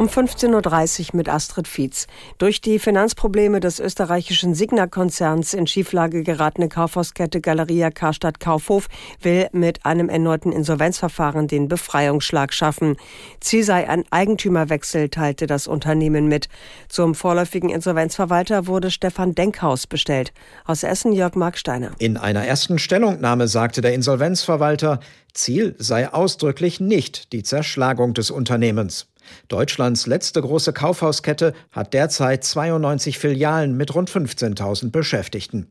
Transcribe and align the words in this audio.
Um 0.00 0.08
15.30 0.08 1.08
Uhr 1.10 1.16
mit 1.16 1.28
Astrid 1.28 1.68
Fietz. 1.68 2.06
Durch 2.38 2.62
die 2.62 2.78
Finanzprobleme 2.78 3.60
des 3.60 3.78
österreichischen 3.80 4.54
Signa-Konzerns 4.54 5.52
in 5.52 5.66
Schieflage 5.66 6.22
geratene 6.22 6.70
Kaufhauskette 6.70 7.42
Galeria 7.42 7.90
Karstadt 7.90 8.40
Kaufhof 8.40 8.88
will 9.20 9.48
mit 9.52 9.84
einem 9.84 10.08
erneuten 10.08 10.52
Insolvenzverfahren 10.52 11.48
den 11.48 11.68
Befreiungsschlag 11.68 12.54
schaffen. 12.54 12.96
Ziel 13.40 13.62
sei 13.62 13.90
ein 13.90 14.04
Eigentümerwechsel, 14.10 15.10
teilte 15.10 15.46
das 15.46 15.66
Unternehmen 15.66 16.28
mit. 16.28 16.48
Zum 16.88 17.14
vorläufigen 17.14 17.68
Insolvenzverwalter 17.68 18.66
wurde 18.66 18.90
Stefan 18.90 19.34
Denkhaus 19.34 19.86
bestellt. 19.86 20.32
Aus 20.64 20.82
Essen 20.82 21.12
Jörg 21.12 21.34
Marksteiner. 21.34 21.90
In 21.98 22.16
einer 22.16 22.46
ersten 22.46 22.78
Stellungnahme 22.78 23.48
sagte 23.48 23.82
der 23.82 23.92
Insolvenzverwalter, 23.92 25.00
Ziel 25.34 25.74
sei 25.78 26.10
ausdrücklich 26.10 26.80
nicht 26.80 27.34
die 27.34 27.42
Zerschlagung 27.42 28.14
des 28.14 28.30
Unternehmens. 28.30 29.06
Deutschlands 29.48 30.06
letzte 30.06 30.40
große 30.40 30.72
Kaufhauskette 30.72 31.54
hat 31.72 31.94
derzeit 31.94 32.44
92 32.44 33.18
Filialen 33.18 33.76
mit 33.76 33.94
rund 33.94 34.10
15.000 34.10 34.90
Beschäftigten. 34.90 35.66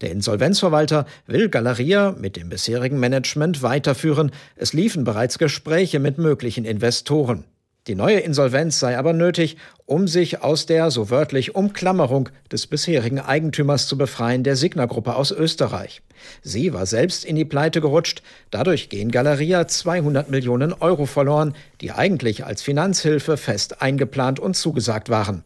Der 0.00 0.10
Insolvenzverwalter 0.10 1.06
will 1.26 1.48
Galeria 1.48 2.12
mit 2.18 2.36
dem 2.36 2.48
bisherigen 2.48 2.98
Management 2.98 3.62
weiterführen. 3.62 4.32
Es 4.56 4.72
liefen 4.72 5.04
bereits 5.04 5.38
Gespräche 5.38 5.98
mit 6.00 6.18
möglichen 6.18 6.64
Investoren. 6.64 7.44
Die 7.88 7.94
neue 7.94 8.20
Insolvenz 8.20 8.78
sei 8.78 8.98
aber 8.98 9.14
nötig, 9.14 9.56
um 9.86 10.08
sich 10.08 10.42
aus 10.42 10.66
der 10.66 10.90
so 10.90 11.08
wörtlich 11.08 11.54
Umklammerung 11.54 12.28
des 12.52 12.66
bisherigen 12.66 13.18
Eigentümers 13.18 13.88
zu 13.88 13.96
befreien, 13.96 14.44
der 14.44 14.56
Signa-Gruppe 14.56 15.16
aus 15.16 15.30
Österreich. 15.30 16.02
Sie 16.42 16.74
war 16.74 16.84
selbst 16.84 17.24
in 17.24 17.34
die 17.34 17.46
Pleite 17.46 17.80
gerutscht. 17.80 18.22
Dadurch 18.50 18.90
gehen 18.90 19.10
Galeria 19.10 19.66
200 19.66 20.28
Millionen 20.28 20.74
Euro 20.74 21.06
verloren, 21.06 21.54
die 21.80 21.90
eigentlich 21.90 22.44
als 22.44 22.60
Finanzhilfe 22.60 23.38
fest 23.38 23.80
eingeplant 23.80 24.38
und 24.38 24.54
zugesagt 24.54 25.08
waren. 25.08 25.42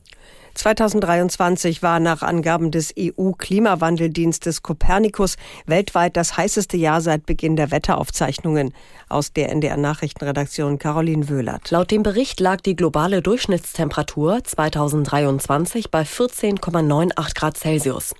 2023 0.55 1.83
war 1.83 2.01
nach 2.01 2.23
Angaben 2.23 2.71
des 2.71 2.95
EU-Klimawandeldienstes 2.99 4.63
Copernicus 4.63 5.37
weltweit 5.67 6.17
das 6.17 6.37
heißeste 6.37 6.77
Jahr 6.77 7.01
seit 7.01 7.27
Beginn 7.27 7.57
der 7.57 7.71
Wetteraufzeichnungen. 7.71 8.75
Aus 9.09 9.33
der 9.33 9.51
NDR 9.51 9.77
Nachrichtenredaktion 9.77 10.79
Caroline 10.79 11.29
Wöhlert. 11.29 11.71
Laut 11.71 11.91
dem 11.91 12.03
Bericht 12.03 12.41
lag 12.41 12.61
die 12.61 12.77
globale 12.77 13.23
Durchschnittstemperatur 13.23 14.43
2023 14.45 15.91
bei 15.91 16.03
14,98 16.03 17.35
Grad 17.35 17.57
Celsius 17.57 18.15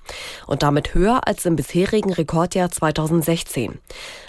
und 0.47 0.63
damit 0.63 0.93
höher 0.93 1.27
als 1.27 1.45
im 1.45 1.55
bisherigen 1.55 2.13
Rekordjahr 2.13 2.71
2016. 2.71 3.79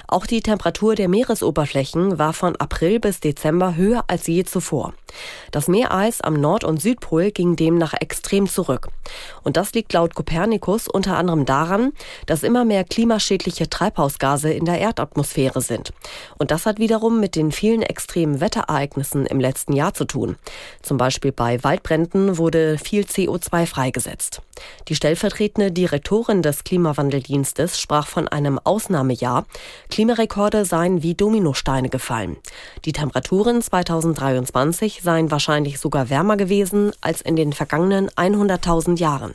Auch 0.06 0.26
die 0.26 0.42
Temperatur 0.42 0.94
der 0.94 1.08
Meeresoberflächen 1.08 2.18
war 2.18 2.34
von 2.34 2.56
April 2.56 3.00
bis 3.00 3.20
Dezember 3.20 3.74
höher 3.74 4.04
als 4.06 4.26
je 4.26 4.44
zuvor. 4.44 4.92
Das 5.50 5.66
Meereis 5.66 6.20
am 6.20 6.34
Nord- 6.34 6.64
und 6.64 6.80
Südpol 6.80 7.30
ging 7.30 7.56
demnach 7.56 7.93
extrem 8.00 8.48
zurück. 8.48 8.88
Und 9.42 9.56
das 9.56 9.72
liegt 9.72 9.92
laut 9.92 10.14
Kopernikus 10.14 10.88
unter 10.88 11.16
anderem 11.16 11.44
daran, 11.44 11.92
dass 12.26 12.42
immer 12.42 12.64
mehr 12.64 12.84
klimaschädliche 12.84 13.68
Treibhausgase 13.68 14.52
in 14.52 14.64
der 14.64 14.80
Erdatmosphäre 14.80 15.60
sind. 15.60 15.92
Und 16.38 16.50
das 16.50 16.66
hat 16.66 16.78
wiederum 16.78 17.20
mit 17.20 17.36
den 17.36 17.52
vielen 17.52 17.82
extremen 17.82 18.40
Wetterereignissen 18.40 19.26
im 19.26 19.40
letzten 19.40 19.72
Jahr 19.72 19.94
zu 19.94 20.04
tun. 20.04 20.36
Zum 20.82 20.96
Beispiel 20.96 21.32
bei 21.32 21.62
Waldbränden 21.62 22.38
wurde 22.38 22.78
viel 22.78 23.04
CO2 23.04 23.66
freigesetzt. 23.66 24.40
Die 24.88 24.94
stellvertretende 24.94 25.72
Direktorin 25.72 26.42
des 26.42 26.64
Klimawandeldienstes 26.64 27.80
sprach 27.80 28.06
von 28.06 28.28
einem 28.28 28.58
Ausnahmejahr. 28.62 29.46
Klimarekorde 29.90 30.64
seien 30.64 31.02
wie 31.02 31.14
Dominosteine 31.14 31.88
gefallen. 31.88 32.36
Die 32.84 32.92
Temperaturen 32.92 33.62
2023 33.62 35.02
seien 35.02 35.30
wahrscheinlich 35.30 35.78
sogar 35.78 36.10
wärmer 36.10 36.36
gewesen 36.36 36.92
als 37.00 37.20
in 37.20 37.36
den 37.36 37.52
vergangenen 37.52 38.10
100.000 38.10 38.98
Jahren. 38.98 39.34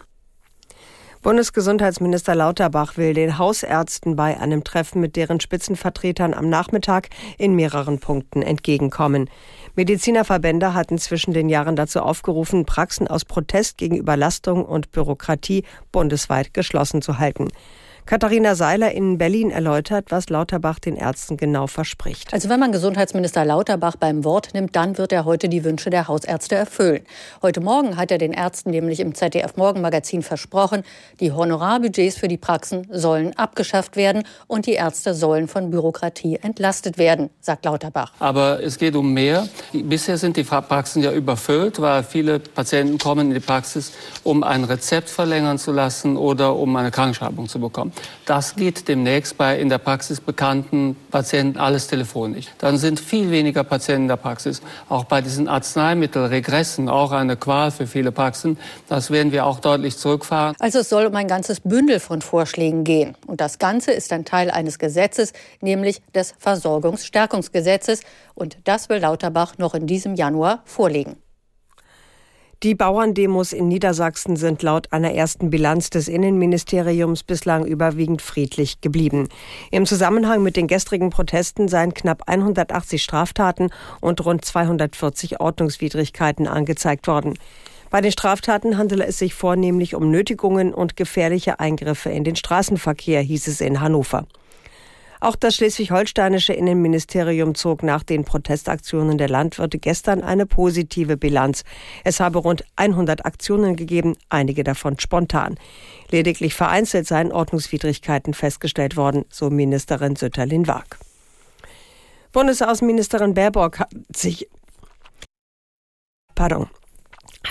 Bundesgesundheitsminister 1.21 2.33
Lauterbach 2.33 2.95
will 2.95 3.13
den 3.13 3.37
Hausärzten 3.37 4.15
bei 4.15 4.39
einem 4.39 4.63
Treffen 4.63 5.01
mit 5.01 5.17
deren 5.17 5.41
Spitzenvertretern 5.41 6.33
am 6.33 6.47
Nachmittag 6.47 7.09
in 7.37 7.55
mehreren 7.55 7.99
Punkten 7.99 8.41
entgegenkommen. 8.41 9.29
Medizinerverbände 9.79 10.73
hatten 10.73 10.97
zwischen 10.97 11.31
den 11.31 11.47
Jahren 11.47 11.77
dazu 11.77 12.01
aufgerufen, 12.01 12.65
Praxen 12.65 13.07
aus 13.07 13.23
Protest 13.23 13.77
gegen 13.77 13.95
Überlastung 13.95 14.65
und 14.65 14.91
Bürokratie 14.91 15.63
bundesweit 15.93 16.53
geschlossen 16.53 17.01
zu 17.01 17.17
halten. 17.17 17.47
Katharina 18.09 18.55
Seiler 18.55 18.91
in 18.91 19.19
Berlin 19.19 19.51
erläutert, 19.51 20.05
was 20.09 20.29
Lauterbach 20.29 20.79
den 20.79 20.95
Ärzten 20.95 21.37
genau 21.37 21.67
verspricht. 21.67 22.33
Also 22.33 22.49
wenn 22.49 22.59
man 22.59 22.71
Gesundheitsminister 22.71 23.45
Lauterbach 23.45 23.97
beim 23.97 24.23
Wort 24.23 24.55
nimmt, 24.55 24.75
dann 24.75 24.97
wird 24.97 25.11
er 25.11 25.25
heute 25.25 25.47
die 25.47 25.63
Wünsche 25.63 25.91
der 25.91 26.07
Hausärzte 26.07 26.55
erfüllen. 26.55 27.01
Heute 27.43 27.61
Morgen 27.61 27.97
hat 27.97 28.09
er 28.09 28.17
den 28.17 28.33
Ärzten 28.33 28.71
nämlich 28.71 28.99
im 28.99 29.13
ZDF 29.13 29.57
Morgenmagazin 29.57 30.23
versprochen, 30.23 30.81
die 31.19 31.31
Honorarbudgets 31.31 32.17
für 32.17 32.27
die 32.27 32.37
Praxen 32.37 32.87
sollen 32.89 33.37
abgeschafft 33.37 33.95
werden 33.95 34.23
und 34.47 34.65
die 34.65 34.73
Ärzte 34.73 35.13
sollen 35.13 35.47
von 35.47 35.69
Bürokratie 35.69 36.39
entlastet 36.41 36.97
werden, 36.97 37.29
sagt 37.41 37.65
Lauterbach. 37.65 38.13
Aber 38.17 38.59
es 38.63 38.79
geht 38.79 38.95
um 38.95 39.13
mehr. 39.13 39.47
Bisher 39.71 40.17
sind 40.17 40.35
die 40.35 40.43
Praxen 40.43 41.03
ja 41.03 41.11
überfüllt, 41.11 41.79
weil 41.79 42.01
viele 42.01 42.39
Patienten 42.39 42.97
kommen 42.97 43.27
in 43.27 43.35
die 43.35 43.39
Praxis, 43.39 43.91
um 44.23 44.41
ein 44.43 44.63
Rezept 44.63 45.11
verlängern 45.11 45.59
zu 45.59 45.71
lassen 45.71 46.17
oder 46.17 46.55
um 46.55 46.75
eine 46.75 46.89
Krankschreibung 46.89 47.47
zu 47.47 47.59
bekommen. 47.59 47.93
Das 48.25 48.55
geht 48.55 48.87
demnächst 48.87 49.37
bei 49.37 49.59
in 49.59 49.69
der 49.69 49.79
Praxis 49.79 50.21
bekannten 50.21 50.95
Patienten 51.09 51.57
alles 51.57 51.87
telefonisch. 51.87 52.45
Dann 52.59 52.77
sind 52.77 52.99
viel 52.99 53.31
weniger 53.31 53.63
Patienten 53.63 54.03
in 54.03 54.07
der 54.09 54.17
Praxis. 54.17 54.61
Auch 54.87 55.05
bei 55.05 55.21
diesen 55.21 55.47
Arzneimittelregressen, 55.47 56.89
auch 56.89 57.11
eine 57.11 57.37
Qual 57.37 57.71
für 57.71 57.87
viele 57.87 58.11
Praxen. 58.11 58.59
Das 58.87 59.09
werden 59.09 59.31
wir 59.31 59.45
auch 59.45 59.59
deutlich 59.59 59.97
zurückfahren. 59.97 60.55
Also 60.59 60.79
es 60.79 60.89
soll 60.89 61.05
um 61.05 61.15
ein 61.15 61.27
ganzes 61.27 61.61
Bündel 61.61 61.99
von 61.99 62.21
Vorschlägen 62.21 62.83
gehen. 62.83 63.15
Und 63.25 63.41
das 63.41 63.57
Ganze 63.57 63.91
ist 63.91 64.13
ein 64.13 64.25
Teil 64.25 64.51
eines 64.51 64.79
Gesetzes, 64.79 65.33
nämlich 65.61 66.01
des 66.13 66.35
Versorgungsstärkungsgesetzes. 66.37 68.01
Und 68.35 68.57
das 68.63 68.89
will 68.89 68.99
Lauterbach 68.99 69.57
noch 69.57 69.73
in 69.73 69.87
diesem 69.87 70.15
Januar 70.15 70.61
vorlegen. 70.65 71.17
Die 72.61 72.75
Bauerndemos 72.75 73.53
in 73.53 73.69
Niedersachsen 73.69 74.35
sind 74.35 74.63
laut 74.63 74.91
einer 74.91 75.13
ersten 75.13 75.49
Bilanz 75.49 75.91
des 75.91 76.09
Innenministeriums 76.09 77.23
bislang 77.23 77.65
überwiegend 77.65 78.21
friedlich 78.21 78.81
geblieben. 78.81 79.29
Im 79.71 79.85
Zusammenhang 79.85 80.43
mit 80.43 80.57
den 80.57 80.67
gestrigen 80.67 81.09
Protesten 81.09 81.69
seien 81.69 81.93
knapp 81.93 82.23
180 82.27 83.01
Straftaten 83.01 83.69
und 84.01 84.25
rund 84.25 84.43
240 84.43 85.39
Ordnungswidrigkeiten 85.39 86.47
angezeigt 86.47 87.07
worden. 87.07 87.39
Bei 87.91 88.01
den 88.01 88.11
Straftaten 88.11 88.77
handele 88.77 89.05
es 89.05 89.19
sich 89.19 89.33
vornehmlich 89.33 89.95
um 89.95 90.11
Nötigungen 90.11 90.73
und 90.73 90.97
gefährliche 90.97 91.61
Eingriffe 91.61 92.09
in 92.09 92.25
den 92.25 92.35
Straßenverkehr, 92.35 93.21
hieß 93.21 93.47
es 93.47 93.61
in 93.61 93.79
Hannover. 93.79 94.27
Auch 95.21 95.35
das 95.35 95.55
schleswig-holsteinische 95.55 96.53
Innenministerium 96.53 97.55
zog 97.55 97.83
nach 97.83 98.03
den 98.03 98.23
Protestaktionen 98.23 99.17
der 99.17 99.27
Landwirte 99.27 99.77
gestern 99.77 100.23
eine 100.23 100.45
positive 100.45 101.17
Bilanz. 101.17 101.63
Es 102.03 102.19
habe 102.19 102.39
rund 102.39 102.63
100 102.77 103.25
Aktionen 103.25 103.75
gegeben, 103.75 104.15
einige 104.29 104.63
davon 104.63 104.97
spontan. 104.99 105.57
Lediglich 106.09 106.53
vereinzelt 106.53 107.05
seien 107.05 107.31
Ordnungswidrigkeiten 107.31 108.33
festgestellt 108.33 108.95
worden, 108.95 109.25
so 109.29 109.49
Ministerin 109.49 110.15
Sütterlin-Waag. 110.15 110.97
Bundesaußenministerin 112.31 113.33
Baerbock 113.33 113.79
hat 113.79 113.91
sich 114.15 114.47
Pardon. 116.39 116.69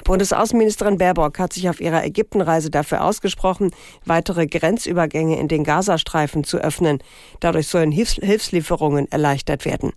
Bundesaußenministerin 0.04 0.98
Baerbock 0.98 1.38
hat 1.38 1.52
sich 1.52 1.68
auf 1.68 1.80
ihrer 1.80 2.04
Ägyptenreise 2.04 2.70
dafür 2.70 3.04
ausgesprochen, 3.04 3.70
weitere 4.04 4.46
Grenzübergänge 4.46 5.38
in 5.38 5.48
den 5.48 5.64
Gazastreifen 5.64 6.44
zu 6.44 6.58
öffnen. 6.58 6.98
Dadurch 7.40 7.68
sollen 7.68 7.92
Hilfs 7.92 8.14
Hilfslieferungen 8.14 9.10
erleichtert 9.10 9.64
werden. 9.64 9.92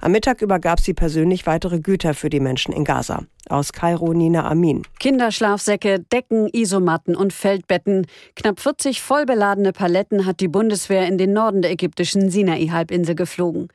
Am 0.00 0.12
Mittag 0.12 0.42
übergab 0.42 0.78
sie 0.78 0.94
persönlich 0.94 1.46
weitere 1.46 1.80
Güter 1.80 2.14
für 2.14 2.30
die 2.30 2.38
Menschen 2.38 2.72
in 2.72 2.84
Gaza. 2.84 3.24
Aus 3.48 3.72
Kairo 3.72 4.12
Nina 4.12 4.48
Amin. 4.48 4.82
Kinderschlafsäcke, 5.00 5.98
Decken, 5.98 6.48
Isomatten 6.52 7.16
und 7.16 7.32
Feldbetten. 7.32 8.06
Knapp 8.36 8.60
40 8.60 9.02
vollbeladene 9.02 9.72
Paletten 9.72 10.24
hat 10.24 10.38
die 10.38 10.46
Bundeswehr 10.46 11.08
in 11.08 11.18
den 11.18 11.32
Norden 11.32 11.62
der 11.62 11.72
ägyptischen 11.72 12.30
Sinai-Halbinsel 12.30 13.16
geflogen 13.16 13.68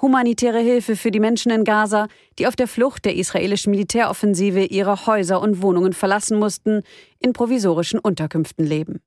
humanitäre 0.00 0.60
Hilfe 0.60 0.96
für 0.96 1.10
die 1.10 1.20
Menschen 1.20 1.50
in 1.50 1.64
Gaza, 1.64 2.08
die 2.38 2.46
auf 2.46 2.56
der 2.56 2.68
Flucht 2.68 3.04
der 3.04 3.16
israelischen 3.16 3.70
Militäroffensive 3.70 4.64
ihre 4.64 5.06
Häuser 5.06 5.40
und 5.40 5.62
Wohnungen 5.62 5.92
verlassen 5.92 6.38
mussten, 6.38 6.82
in 7.18 7.32
provisorischen 7.32 7.98
Unterkünften 7.98 8.64
leben. 8.64 9.00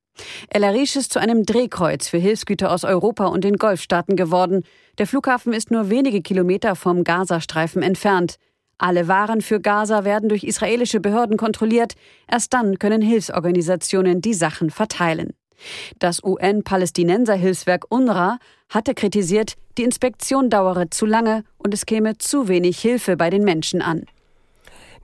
El 0.49 0.63
Arish 0.63 0.95
ist 0.95 1.13
zu 1.13 1.19
einem 1.19 1.45
Drehkreuz 1.45 2.07
für 2.07 2.17
Hilfsgüter 2.17 2.71
aus 2.71 2.83
Europa 2.83 3.27
und 3.27 3.43
den 3.43 3.57
Golfstaaten 3.57 4.15
geworden. 4.15 4.63
Der 4.97 5.07
Flughafen 5.07 5.53
ist 5.53 5.71
nur 5.71 5.89
wenige 5.89 6.21
Kilometer 6.21 6.75
vom 6.75 7.03
Gazastreifen 7.03 7.81
entfernt. 7.81 8.35
Alle 8.77 9.07
Waren 9.07 9.41
für 9.41 9.61
Gaza 9.61 10.05
werden 10.05 10.27
durch 10.27 10.43
israelische 10.43 10.99
Behörden 10.99 11.37
kontrolliert. 11.37 11.93
Erst 12.27 12.53
dann 12.53 12.79
können 12.79 13.01
Hilfsorganisationen 13.01 14.21
die 14.21 14.33
Sachen 14.33 14.71
verteilen. 14.71 15.33
Das 15.99 16.23
UN-Palästinenser-Hilfswerk 16.23 17.85
UNRWA 17.89 18.39
hatte 18.69 18.93
kritisiert, 18.93 19.55
die 19.77 19.83
Inspektion 19.83 20.49
dauere 20.49 20.89
zu 20.89 21.05
lange 21.05 21.43
und 21.57 21.73
es 21.73 21.85
käme 21.85 22.17
zu 22.17 22.47
wenig 22.47 22.79
Hilfe 22.79 23.17
bei 23.17 23.29
den 23.29 23.43
Menschen 23.43 23.81
an. 23.81 24.05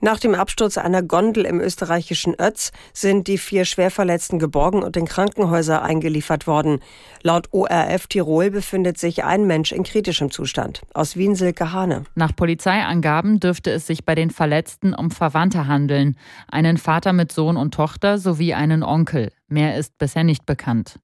Nach 0.00 0.20
dem 0.20 0.34
Absturz 0.34 0.78
einer 0.78 1.02
Gondel 1.02 1.44
im 1.44 1.60
österreichischen 1.60 2.34
Ötz 2.40 2.70
sind 2.92 3.26
die 3.26 3.36
vier 3.36 3.64
Schwerverletzten 3.64 4.38
geborgen 4.38 4.84
und 4.84 4.96
in 4.96 5.06
Krankenhäuser 5.06 5.82
eingeliefert 5.82 6.46
worden. 6.46 6.78
Laut 7.22 7.48
ORF 7.50 8.06
Tirol 8.06 8.50
befindet 8.50 8.96
sich 8.96 9.24
ein 9.24 9.46
Mensch 9.46 9.72
in 9.72 9.82
kritischem 9.82 10.30
Zustand. 10.30 10.82
Aus 10.94 11.16
Wien 11.16 11.34
Silke 11.34 11.72
Hane. 11.72 12.04
Nach 12.14 12.34
Polizeiangaben 12.34 13.40
dürfte 13.40 13.72
es 13.72 13.88
sich 13.88 14.04
bei 14.04 14.14
den 14.14 14.30
Verletzten 14.30 14.94
um 14.94 15.10
Verwandte 15.10 15.66
handeln. 15.66 16.16
Einen 16.48 16.76
Vater 16.76 17.12
mit 17.12 17.32
Sohn 17.32 17.56
und 17.56 17.74
Tochter 17.74 18.18
sowie 18.18 18.54
einen 18.54 18.84
Onkel. 18.84 19.32
Mehr 19.48 19.76
ist 19.76 19.98
bisher 19.98 20.22
nicht 20.22 20.46
bekannt. 20.46 21.00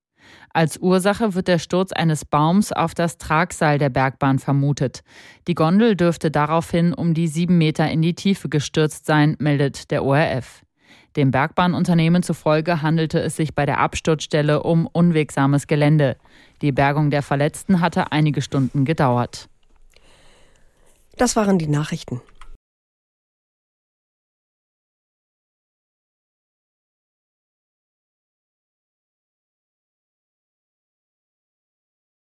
Als 0.52 0.78
Ursache 0.78 1.34
wird 1.34 1.48
der 1.48 1.58
Sturz 1.58 1.92
eines 1.92 2.24
Baums 2.24 2.72
auf 2.72 2.94
das 2.94 3.18
Tragseil 3.18 3.78
der 3.78 3.88
Bergbahn 3.88 4.38
vermutet. 4.38 5.02
Die 5.48 5.54
Gondel 5.54 5.96
dürfte 5.96 6.30
daraufhin 6.30 6.94
um 6.94 7.14
die 7.14 7.28
sieben 7.28 7.58
Meter 7.58 7.90
in 7.90 8.02
die 8.02 8.14
Tiefe 8.14 8.48
gestürzt 8.48 9.06
sein, 9.06 9.36
meldet 9.38 9.90
der 9.90 10.04
ORF. 10.04 10.62
Dem 11.16 11.30
Bergbahnunternehmen 11.30 12.22
zufolge 12.22 12.82
handelte 12.82 13.20
es 13.20 13.36
sich 13.36 13.54
bei 13.54 13.66
der 13.66 13.78
Absturzstelle 13.78 14.62
um 14.62 14.86
unwegsames 14.86 15.66
Gelände. 15.66 16.16
Die 16.60 16.72
Bergung 16.72 17.10
der 17.10 17.22
Verletzten 17.22 17.80
hatte 17.80 18.10
einige 18.10 18.42
Stunden 18.42 18.84
gedauert. 18.84 19.48
Das 21.16 21.36
waren 21.36 21.58
die 21.58 21.68
Nachrichten. 21.68 22.20